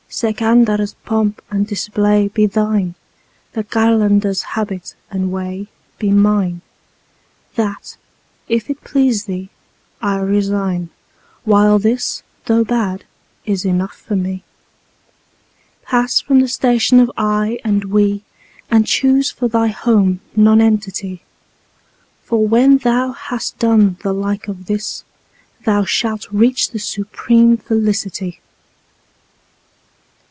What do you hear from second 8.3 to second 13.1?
if it please thee, I resign, while this, though bad,